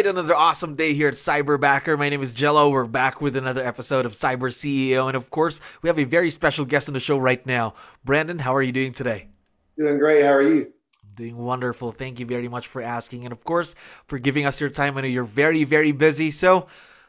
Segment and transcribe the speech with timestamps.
[0.00, 1.98] Right, another awesome day here at Cyberbacker.
[1.98, 2.70] My name is Jello.
[2.70, 5.08] We're back with another episode of Cyber CEO.
[5.08, 7.74] And of course, we have a very special guest on the show right now.
[8.02, 9.28] Brandon, how are you doing today?
[9.76, 10.22] Doing great.
[10.22, 10.72] How are you?
[11.16, 11.92] Doing wonderful.
[11.92, 13.26] Thank you very much for asking.
[13.26, 13.74] And of course,
[14.06, 14.96] for giving us your time.
[14.96, 16.30] I know you're very, very busy.
[16.30, 16.66] So,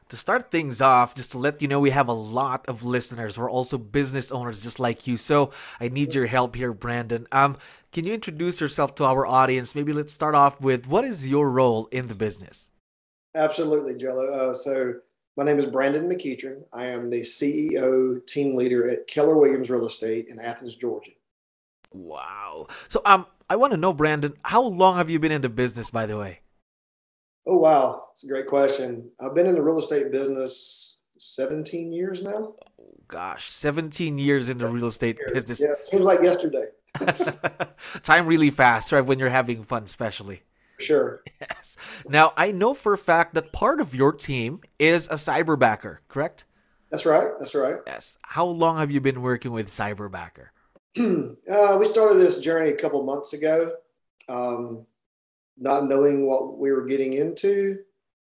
[0.09, 3.38] to start things off, just to let you know, we have a lot of listeners.
[3.38, 5.16] We're also business owners just like you.
[5.16, 7.26] So, I need your help here, Brandon.
[7.31, 7.55] Um,
[7.94, 9.76] can you introduce yourself to our audience?
[9.76, 12.70] Maybe let's start off with what is your role in the business?
[13.35, 14.25] Absolutely, Jello.
[14.33, 14.95] Uh, so
[15.37, 16.63] my name is Brandon McEachern.
[16.73, 21.11] I am the CEO team leader at Keller Williams Real Estate in Athens, Georgia.
[21.93, 22.67] Wow.
[22.87, 25.89] So um I want to know Brandon, how long have you been in the business
[25.89, 26.39] by the way?
[27.47, 29.09] Oh wow, it's a great question.
[29.19, 32.53] I've been in the real estate business 17 years now.
[32.79, 35.31] Oh gosh, 17 years in the real estate Years.
[35.31, 35.59] business.
[35.61, 36.65] Yeah, seems like yesterday.
[38.03, 39.05] Time really fast, right?
[39.05, 40.43] When you're having fun, especially.
[40.80, 41.23] Sure.
[41.39, 41.77] Yes.
[42.08, 46.45] Now, I know for a fact that part of your team is a cyberbacker, correct?
[46.91, 47.30] That's right.
[47.39, 47.77] That's right.
[47.88, 48.17] Yes.
[48.22, 50.49] How long have you been working with cyberbacker?
[50.99, 53.73] uh, we started this journey a couple months ago,
[54.27, 54.86] um,
[55.58, 57.80] not knowing what we were getting into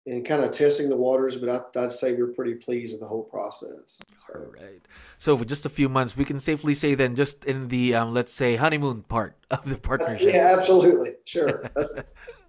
[0.06, 3.06] and kind of testing the waters, but I, I'd say we're pretty pleased with the
[3.06, 4.00] whole process.
[4.16, 4.80] So, All right.
[5.16, 8.12] So for just a few months, we can safely say then, just in the um,
[8.12, 10.32] let's say honeymoon part of the partnership.
[10.32, 11.14] yeah, absolutely.
[11.24, 11.70] Sure.
[11.76, 11.94] That's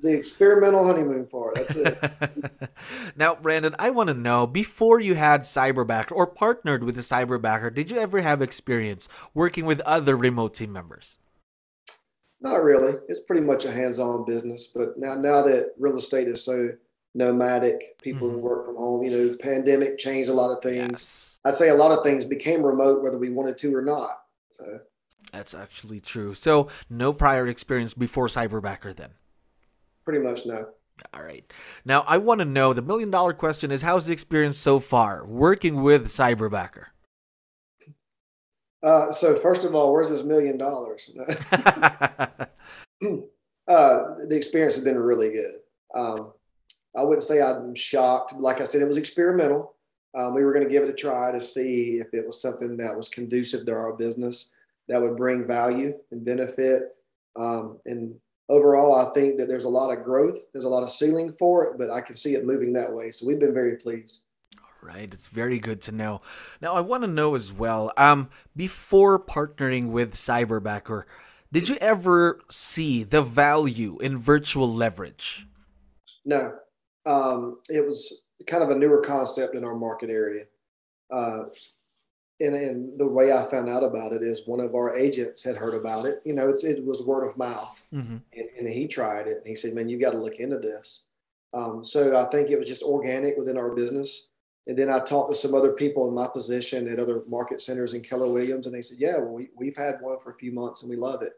[0.02, 1.56] the experimental honeymoon part.
[1.56, 2.72] That's it.
[3.16, 7.74] now, Brandon, I want to know before you had Cyberbacker or partnered with a Cyberbacker,
[7.74, 11.20] did you ever have experience working with other remote team members?
[12.42, 12.96] Not really.
[13.08, 14.68] It's pretty much a hands-on business.
[14.68, 16.72] But now, now that real estate is so
[17.14, 18.40] nomadic, people Mhm.
[18.40, 19.04] work from home.
[19.04, 20.90] You know, pandemic changed a lot of things.
[20.92, 24.26] Yes, I'd say a lot of things became remote, whether we wanted to or not.
[24.50, 24.80] So
[25.32, 26.34] that's actually true.
[26.34, 29.12] So, no prior experience before Cyberbacker then.
[30.04, 30.68] pretty much no.
[31.14, 31.50] All right.
[31.86, 35.26] Now, I want to know the million dollar question is how's the experience so far
[35.26, 36.88] working with Cyberbacker?
[38.84, 41.10] Uh, so first of all, where's this million dollars?
[41.52, 42.48] uh,
[42.98, 45.56] the experience has been really good.
[45.96, 46.34] Um,
[46.96, 48.34] I wouldn't say I'm shocked.
[48.34, 49.76] Like I said, it was experimental.
[50.16, 52.78] Um, we were going to give it a try to see if it was something
[52.78, 54.52] that was conducive to our business
[54.88, 56.96] that would bring value and benefit.
[57.36, 58.14] Um, and
[58.48, 60.52] overall, I think that there's a lot of growth.
[60.52, 63.10] There's a lot of ceiling for it, but I can see it moving that way.
[63.10, 64.22] So we've been very pleased.
[64.82, 66.22] Right, it's very good to know.
[66.62, 67.92] Now, I want to know as well.
[67.96, 71.04] Um, before partnering with Cyberbacker,
[71.54, 75.48] did you ever see the value in virtual leverage?
[76.26, 76.54] No,
[77.06, 80.44] um, it was kind of a newer concept in our market area.
[81.12, 81.46] Uh,
[82.40, 85.56] and, and the way I found out about it is one of our agents had
[85.56, 86.22] heard about it.
[86.26, 88.18] You know, it's, it was word of mouth, Mm-hmm.
[88.34, 91.06] and, and he tried it, and he said, "Man, you got to look into this."
[91.54, 94.30] Um, so I think it was just organic within our business.
[94.66, 97.94] And then I talked to some other people in my position at other market centers
[97.94, 100.52] in Keller Williams, and they said, "Yeah, well, we, we've had one for a few
[100.52, 101.34] months, and we love it."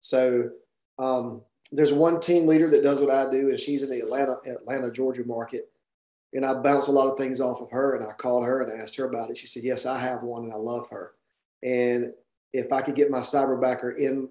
[0.00, 0.50] So
[0.98, 1.42] um,
[1.72, 4.90] there's one team leader that does what I do, and she's in the Atlanta, Atlanta,
[4.90, 5.70] Georgia market.
[6.32, 8.80] And I bounced a lot of things off of her, and I called her and
[8.80, 9.38] asked her about it.
[9.38, 11.12] She said, "Yes, I have one, and I love her.
[11.62, 12.12] And
[12.52, 14.28] if I could get my cyberbacker in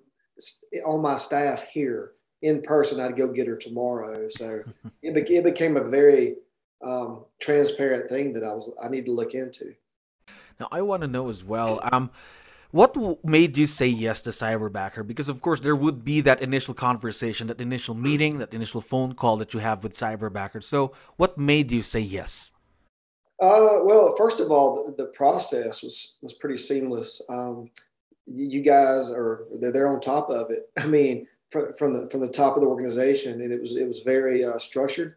[0.85, 4.62] on my staff here in person, I'd go get her tomorrow." So
[5.02, 6.35] it, be- it became a very
[6.84, 9.73] um, transparent thing that I was I need to look into.
[10.59, 11.81] Now, I want to know as well.
[11.91, 12.11] Um,
[12.75, 15.07] what made you say yes to Cyberbacker?
[15.07, 19.16] Because of course there would be that initial conversation, that initial meeting, that initial phone
[19.16, 20.61] call that you have with Cyberbacker.
[20.61, 22.51] So, what made you say yes?
[23.41, 27.22] Uh, well, first of all, the, the process was was pretty seamless.
[27.29, 27.69] Um,
[28.25, 30.69] you, guys are they're, they're on top of it.
[30.78, 33.87] I mean, fr- from the from the top of the organization, and it was it
[33.87, 35.16] was very uh, structured.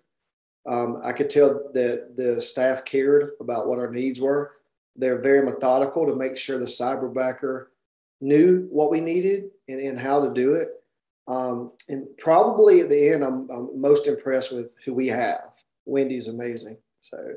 [0.68, 4.57] Um, I could tell that the staff cared about what our needs were.
[4.98, 7.66] They're very methodical to make sure the cyberbacker
[8.20, 10.68] knew what we needed and, and how to do it.
[11.26, 15.44] Um, and probably at the end, I'm, I'm most impressed with who we have.
[15.86, 16.78] Wendy's amazing.
[17.00, 17.36] So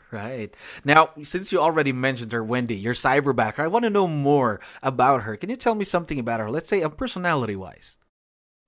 [0.10, 0.54] Right.
[0.84, 5.22] Now, since you already mentioned her, Wendy, your cyberbacker, I want to know more about
[5.22, 5.36] her.
[5.36, 6.50] Can you tell me something about her?
[6.50, 7.98] Let's say, um, personality wise.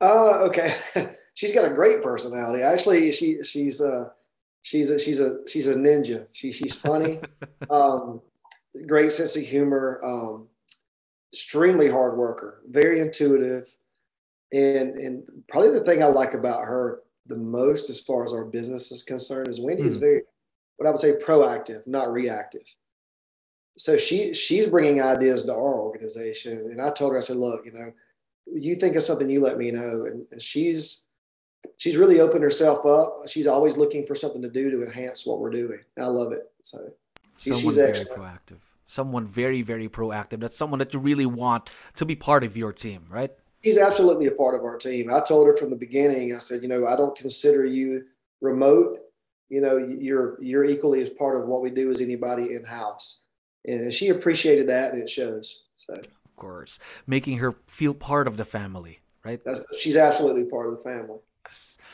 [0.01, 0.77] Uh, okay.
[1.35, 2.63] she's got a great personality.
[2.63, 4.11] Actually, she she's uh
[4.63, 6.27] she's a she's a she's a ninja.
[6.33, 7.21] She she's funny,
[7.71, 8.21] um,
[8.87, 10.49] great sense of humor, um,
[11.33, 13.77] extremely hard worker, very intuitive,
[14.53, 18.45] and and probably the thing I like about her the most, as far as our
[18.45, 19.87] business is concerned, is Wendy mm.
[19.87, 20.01] is hmm.
[20.01, 20.23] very
[20.77, 22.75] what I would say proactive, not reactive.
[23.77, 27.67] So she she's bringing ideas to our organization, and I told her I said, look,
[27.67, 27.93] you know,
[28.47, 31.05] you think of something, you let me know, and, and she's
[31.77, 33.23] she's really opened herself up.
[33.27, 35.81] She's always looking for something to do to enhance what we're doing.
[35.99, 36.45] I love it.
[36.63, 36.93] So
[37.45, 38.21] someone very excellent.
[38.21, 38.59] proactive.
[38.85, 40.41] Someone very, very proactive.
[40.41, 43.31] That's someone that you really want to be part of your team, right?
[43.65, 45.11] She's absolutely a part of our team.
[45.13, 48.05] I told her from the beginning, I said, you know, I don't consider you
[48.43, 48.99] remote.
[49.49, 53.23] You know, you're you're equally as part of what we do as anybody in house.
[53.67, 55.65] And she appreciated that and it shows.
[55.77, 56.79] So of course.
[57.07, 59.43] Making her feel part of the family, right?
[59.45, 61.21] That's, she's absolutely part of the family.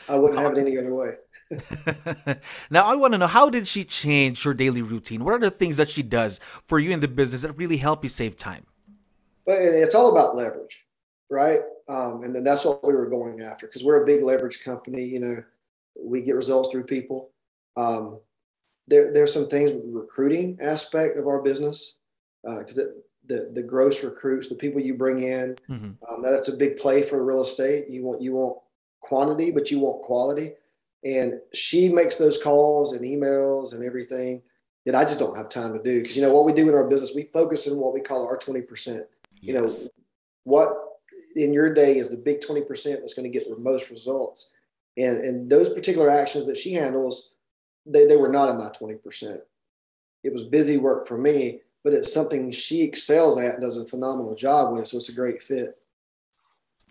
[0.09, 1.15] I wouldn't have it any other way.
[2.69, 5.23] now I want to know how did she change your daily routine?
[5.23, 8.03] What are the things that she does for you in the business that really help
[8.03, 8.65] you save time?
[9.45, 10.85] But it's all about leverage,
[11.29, 11.59] right?
[11.89, 15.03] Um, and then that's what we were going after because we're a big leverage company.
[15.03, 15.43] You know,
[15.99, 17.31] we get results through people.
[17.75, 18.19] Um,
[18.87, 21.97] there, there's some things with the recruiting aspect of our business
[22.43, 22.85] because uh,
[23.25, 26.13] the the gross recruits, the people you bring in, mm-hmm.
[26.13, 27.89] um, that's a big play for real estate.
[27.89, 28.57] You want you want
[28.99, 30.53] quantity, but you want quality.
[31.03, 34.41] And she makes those calls and emails and everything
[34.85, 36.01] that I just don't have time to do.
[36.01, 38.25] Because you know what we do in our business, we focus on what we call
[38.25, 38.65] our 20%.
[38.87, 39.05] Yes.
[39.41, 39.69] You know,
[40.43, 40.77] what
[41.35, 42.67] in your day is the big 20%
[42.99, 44.53] that's going to get the most results.
[44.97, 47.31] And and those particular actions that she handles,
[47.85, 49.37] they, they were not in my 20%.
[50.23, 53.85] It was busy work for me, but it's something she excels at and does a
[53.85, 54.87] phenomenal job with.
[54.87, 55.77] So it's a great fit.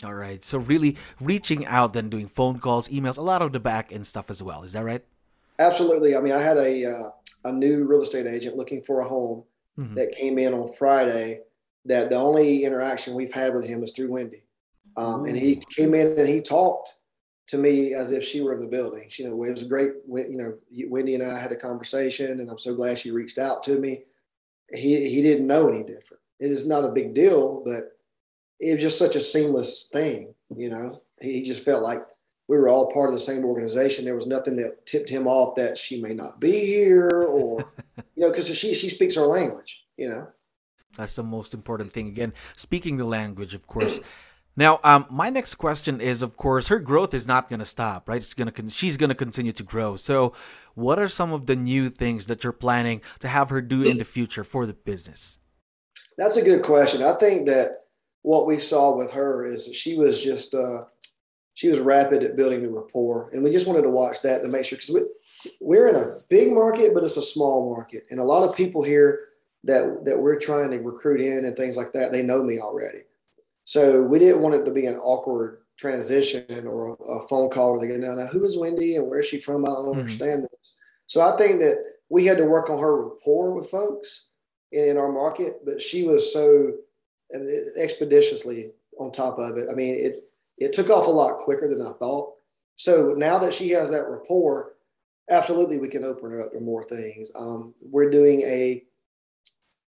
[0.05, 0.43] All right.
[0.43, 4.06] So really reaching out then doing phone calls, emails, a lot of the back end
[4.06, 4.62] stuff as well.
[4.62, 5.05] Is that right?
[5.58, 6.17] Absolutely.
[6.17, 7.11] I mean, I had a uh,
[7.44, 9.44] a new real estate agent looking for a home
[9.79, 9.94] mm-hmm.
[9.94, 11.41] that came in on Friday.
[11.87, 14.44] That the only interaction we've had with him is through Wendy,
[14.97, 16.94] um, and he came in and he talked
[17.47, 19.08] to me as if she were in the building.
[19.17, 19.93] You know, it was a great.
[20.06, 23.62] You know, Wendy and I had a conversation, and I'm so glad she reached out
[23.64, 24.02] to me.
[24.73, 26.23] He he didn't know any different.
[26.38, 27.99] It is not a big deal, but
[28.61, 30.35] it was just such a seamless thing.
[30.55, 32.03] You know, he just felt like
[32.49, 34.05] we were all part of the same organization.
[34.05, 37.61] There was nothing that tipped him off that she may not be here, or
[37.97, 39.85] you know, because she she speaks our language.
[39.97, 40.29] You know,
[40.97, 42.09] that's the most important thing.
[42.09, 44.01] Again, speaking the language, of course.
[44.57, 48.09] Now, um, my next question is, of course, her growth is not going to stop,
[48.09, 48.21] right?
[48.21, 49.97] It's gonna, con- she's going to continue to grow.
[49.97, 50.35] So,
[50.75, 53.99] what are some of the new things that you're planning to have her do in
[53.99, 55.39] the future for the business?
[56.19, 57.03] That's a good question.
[57.03, 57.80] I think that
[58.22, 60.84] what we saw with her is that she was just uh,
[61.55, 64.49] she was rapid at building the rapport, and we just wanted to watch that to
[64.49, 65.02] make sure because we,
[65.61, 68.82] we're in a big market, but it's a small market, and a lot of people
[68.82, 69.28] here
[69.64, 73.00] that that we're trying to recruit in and things like that, they know me already.
[73.64, 77.73] So we didn't want it to be an awkward transition or a, a phone call
[77.73, 79.64] where they go, now, now who is Wendy and where is she from?
[79.64, 80.00] I don't mm-hmm.
[80.00, 80.76] understand this.
[81.06, 81.76] So I think that
[82.08, 84.31] we had to work on her rapport with folks
[84.73, 86.73] in, in our market, but she was so
[87.76, 89.68] expeditiously on top of it.
[89.70, 90.25] I mean, it
[90.58, 92.34] it took off a lot quicker than I thought.
[92.76, 94.75] So now that she has that rapport,
[95.28, 97.30] absolutely we can open her up to more things.
[97.34, 98.84] Um, we're doing a,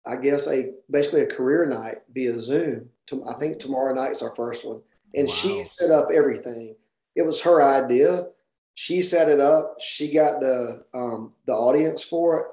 [0.07, 2.91] I guess a basically a career night via Zoom.
[3.07, 4.81] To, I think tomorrow night's our first one,
[5.15, 5.35] and wow.
[5.35, 6.77] she set up everything.
[7.17, 8.27] It was her idea.
[8.75, 9.77] She set it up.
[9.81, 12.47] She got the um, the audience for it.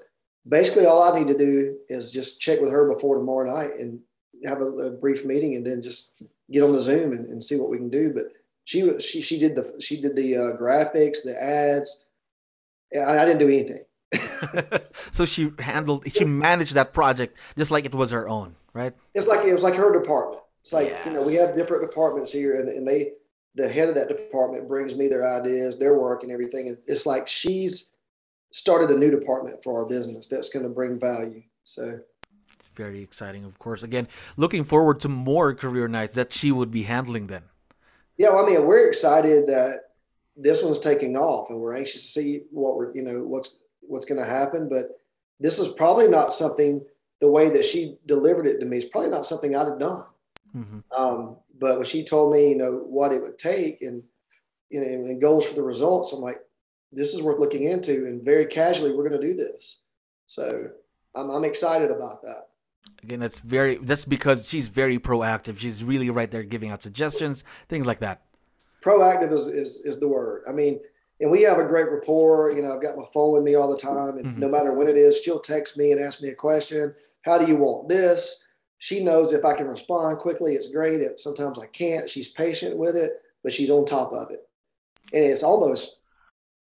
[0.47, 3.99] Basically, all I need to do is just check with her before tomorrow night, and
[4.45, 6.21] have a, a, brief meeting and then just
[6.51, 8.11] get on the Zoom and, and, see what we can do.
[8.13, 8.27] But
[8.63, 12.05] she she she did the she did the uh, graphics, the ads.
[12.95, 13.83] I, I didn't do anything.
[15.11, 18.93] so she handled she managed that project just like it was her own, right?
[19.13, 20.43] It's like it was like her department.
[20.61, 21.05] It's like yes.
[21.05, 23.11] you know we have different departments here, and, and they
[23.55, 26.75] the head of that department brings me their ideas, their work, and everything.
[26.87, 27.93] It's like she's
[28.51, 31.43] started a new department for our business that's going to bring value.
[31.63, 31.99] So
[32.75, 33.84] very exciting, of course.
[33.84, 37.44] Again, looking forward to more career nights that she would be handling then.
[38.17, 39.91] Yeah, well, I mean, we're excited that
[40.38, 44.05] this one's taking off, and we're anxious to see what we're, you know, what's what's
[44.05, 44.70] going to happen.
[44.70, 45.00] But
[45.39, 46.82] this is probably not something
[47.20, 50.05] the way that she delivered it to me is probably not something I'd have done.
[50.55, 50.79] Mm-hmm.
[50.96, 54.03] Um, but when she told me, you know, what it would take and
[54.70, 56.41] you know, and goals for the results, I'm like,
[56.91, 58.08] this is worth looking into.
[58.08, 59.82] And very casually, we're going to do this.
[60.27, 60.70] So
[61.13, 62.48] I'm, I'm excited about that.
[63.03, 65.59] Again, that's very that's because she's very proactive.
[65.59, 68.23] She's really right there giving out suggestions, things like that.
[68.83, 70.43] proactive is, is, is the word.
[70.47, 70.79] I mean,
[71.19, 72.51] and we have a great rapport.
[72.51, 74.39] You know, I've got my phone with me all the time, and mm-hmm.
[74.39, 76.93] no matter when it is, she'll text me and ask me a question.
[77.21, 78.45] How do you want this?
[78.77, 81.01] She knows if I can respond quickly, it's great.
[81.01, 83.13] If sometimes I can't, she's patient with it,
[83.43, 84.47] but she's on top of it,
[85.13, 86.01] and it's almost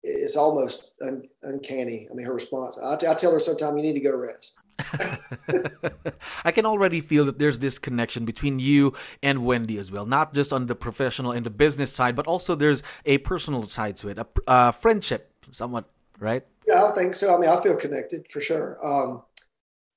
[0.03, 2.07] it's almost un, uncanny.
[2.09, 2.77] I mean, her response.
[2.77, 4.57] I, t- I tell her sometimes you need to go rest.
[6.45, 10.33] I can already feel that there's this connection between you and Wendy as well, not
[10.33, 14.09] just on the professional and the business side, but also there's a personal side to
[14.09, 15.85] it, a, a friendship, somewhat,
[16.19, 16.43] right?
[16.67, 17.35] Yeah, I think so.
[17.35, 18.79] I mean, I feel connected for sure.
[18.83, 19.23] Um,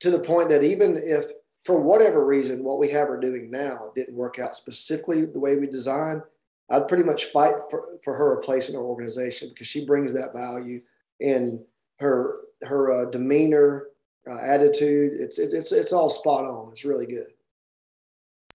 [0.01, 1.27] to the point that even if,
[1.65, 5.57] for whatever reason, what we have her doing now didn't work out specifically the way
[5.57, 6.23] we designed,
[6.71, 10.13] I'd pretty much fight for, for her a place in our organization because she brings
[10.13, 10.83] that value
[11.21, 11.61] and
[12.01, 13.87] her her uh, demeanor,
[14.29, 15.21] uh, attitude.
[15.21, 16.71] It's it, it's it's all spot on.
[16.71, 17.29] It's really good.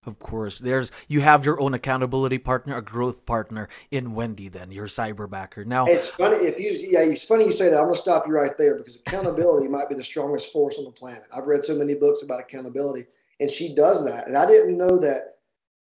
[0.03, 4.47] Of course, there's you have your own accountability partner, a growth partner in Wendy.
[4.47, 5.63] Then your cyberbacker.
[5.65, 7.77] Now it's funny if you yeah, it's funny you say that.
[7.77, 10.85] I'm going to stop you right there because accountability might be the strongest force on
[10.85, 11.25] the planet.
[11.35, 13.05] I've read so many books about accountability,
[13.39, 14.27] and she does that.
[14.27, 15.37] And I didn't know that.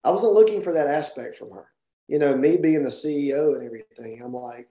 [0.04, 1.68] I wasn't looking for that aspect from her.
[2.06, 4.20] You know, me being the CEO and everything.
[4.22, 4.68] I'm like,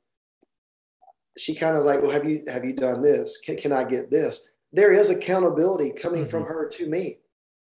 [1.35, 3.39] she kind of like, well, have you have you done this?
[3.39, 4.50] Can, can I get this?
[4.73, 6.29] There is accountability coming mm-hmm.
[6.29, 7.17] from her to me.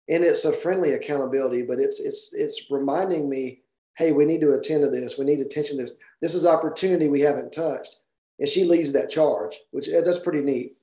[0.10, 3.62] And it's a friendly accountability but it's it's it's reminding me
[3.98, 5.18] hey we need to attend to this.
[5.18, 5.98] We need attention to this.
[6.22, 8.02] This is opportunity we haven't touched.
[8.40, 10.76] And she leads that charge which that's pretty neat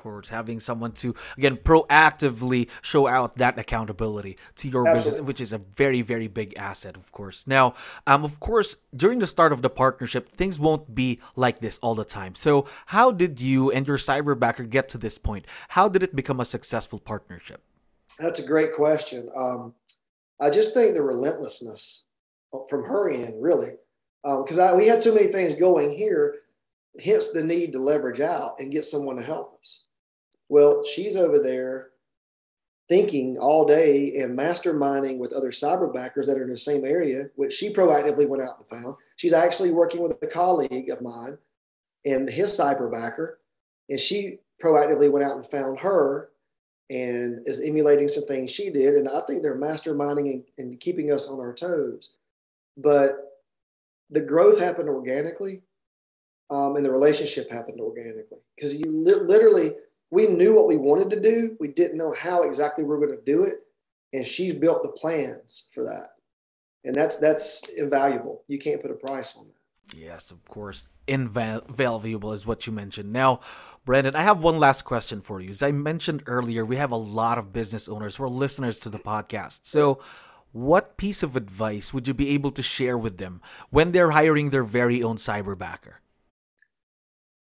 [0.00, 5.10] course, having someone to again proactively show out that accountability to your Absolutely.
[5.10, 7.44] business, which is a very, very big asset, of course.
[7.46, 7.74] Now,
[8.06, 11.94] um, of course, during the start of the partnership, things won't be like this all
[11.94, 12.34] the time.
[12.34, 15.46] So, how did you and your cyberbacker get to this point?
[15.68, 17.62] How did it become a successful partnership?
[18.18, 19.28] That's a great question.
[19.36, 19.74] Um,
[20.40, 22.04] I just think the relentlessness
[22.70, 23.72] from her end, really,
[24.24, 26.36] because um, we had so many things going here
[26.98, 29.84] hence the need to leverage out and get someone to help us.
[30.50, 31.90] Well, she's over there
[32.88, 37.52] thinking all day and masterminding with other cyberbackers that are in the same area, which
[37.52, 38.96] she proactively went out and found.
[39.14, 41.38] She's actually working with a colleague of mine
[42.04, 43.34] and his cyberbacker,
[43.88, 46.30] and she proactively went out and found her
[46.90, 48.94] and is emulating some things she did.
[48.94, 52.16] And I think they're masterminding and, and keeping us on our toes.
[52.76, 53.18] But
[54.10, 55.62] the growth happened organically,
[56.50, 59.74] um, and the relationship happened organically because you li- literally–
[60.10, 61.56] we knew what we wanted to do.
[61.60, 63.54] We didn't know how exactly we are going to do it.
[64.12, 66.08] And she's built the plans for that.
[66.84, 68.42] And that's that's invaluable.
[68.48, 69.96] You can't put a price on that.
[69.96, 70.88] Yes, of course.
[71.06, 73.12] Invaluable is what you mentioned.
[73.12, 73.40] Now,
[73.84, 75.50] Brandon, I have one last question for you.
[75.50, 78.88] As I mentioned earlier, we have a lot of business owners who are listeners to
[78.88, 79.60] the podcast.
[79.64, 80.00] So,
[80.52, 83.40] what piece of advice would you be able to share with them
[83.70, 85.94] when they're hiring their very own cyberbacker?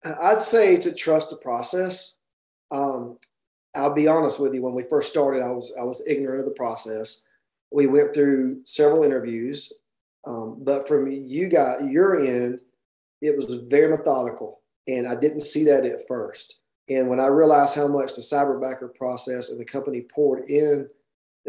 [0.04, 2.16] I'd say to trust the process.
[2.72, 3.18] Um,
[3.74, 4.62] I'll be honest with you.
[4.62, 7.22] When we first started, I was I was ignorant of the process.
[7.70, 9.72] We went through several interviews,
[10.26, 12.60] um, but from you got your end,
[13.20, 16.56] it was very methodical, and I didn't see that at first.
[16.88, 20.88] And when I realized how much the cyberbacker process and the company poured in,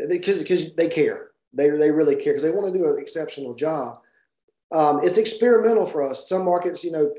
[0.07, 3.53] because because they care, they they really care because they want to do an exceptional
[3.53, 3.99] job.
[4.71, 6.27] Um, it's experimental for us.
[6.27, 7.13] Some markets, you know,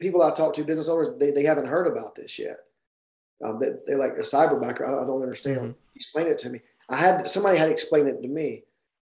[0.00, 2.56] people I talk to, business owners, they, they haven't heard about this yet.
[3.44, 4.86] Um, they, they're like a cyberbacker.
[4.86, 5.58] I, I don't understand.
[5.58, 5.70] Mm-hmm.
[5.94, 6.60] Explain it to me.
[6.88, 8.64] I had somebody had explained it to me,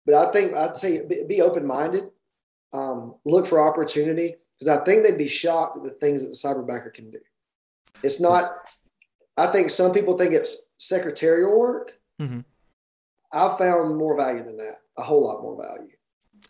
[0.07, 2.04] but I think I'd say be, be open minded.
[2.73, 6.35] Um, look for opportunity because I think they'd be shocked at the things that the
[6.35, 7.21] cyberbacker can do.
[8.02, 8.52] It's not.
[9.37, 11.99] I think some people think it's secretarial work.
[12.21, 12.40] Mm-hmm.
[13.33, 14.76] I've found more value than that.
[14.97, 15.90] A whole lot more value.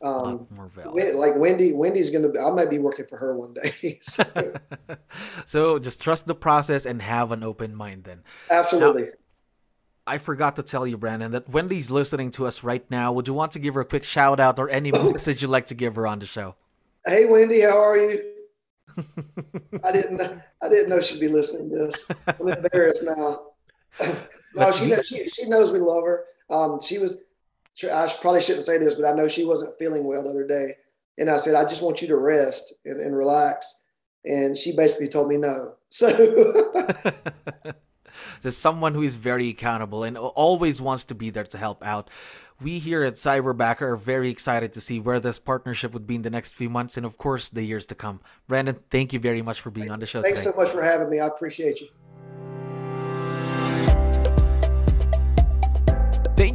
[0.02, 1.16] Um, more value.
[1.16, 2.28] Like Wendy, Wendy's gonna.
[2.28, 3.98] Be, I might be working for her one day.
[4.02, 4.24] So.
[5.46, 8.04] so, just trust the process and have an open mind.
[8.04, 9.04] Then absolutely.
[9.04, 9.08] Now,
[10.06, 13.12] I forgot to tell you, Brandon, that Wendy's listening to us right now.
[13.12, 15.66] Would you want to give her a quick shout out or any message you'd like
[15.66, 16.56] to give her on the show?
[17.06, 18.22] Hey, Wendy, how are you?
[19.82, 20.20] I didn't.
[20.62, 22.06] I didn't know she'd be listening to this.
[22.26, 23.52] I'm embarrassed now.
[24.54, 26.24] no, she, knows, she she knows we love her.
[26.50, 27.22] Um, she was
[27.82, 30.74] I probably shouldn't say this, but I know she wasn't feeling well the other day.
[31.18, 33.82] And I said, I just want you to rest and, and relax.
[34.24, 35.74] And she basically told me no.
[35.94, 36.10] So
[38.42, 42.10] there's someone who is very accountable and always wants to be there to help out.
[42.60, 46.22] We here at Cyberbacker are very excited to see where this partnership would be in
[46.22, 48.20] the next few months and, of course, the years to come.
[48.48, 50.20] Brandon, thank you very much for being on the show.
[50.20, 50.50] Thanks today.
[50.50, 51.20] so much for having me.
[51.20, 51.86] I appreciate you.